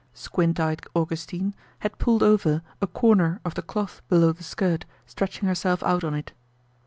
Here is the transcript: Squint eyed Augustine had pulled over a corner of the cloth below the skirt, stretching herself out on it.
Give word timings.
Squint 0.15 0.59
eyed 0.59 0.81
Augustine 0.95 1.53
had 1.81 1.99
pulled 1.99 2.23
over 2.23 2.63
a 2.81 2.87
corner 2.87 3.39
of 3.45 3.53
the 3.53 3.61
cloth 3.61 4.01
below 4.09 4.31
the 4.31 4.41
skirt, 4.43 4.83
stretching 5.05 5.47
herself 5.47 5.83
out 5.83 6.03
on 6.03 6.15
it. 6.15 6.31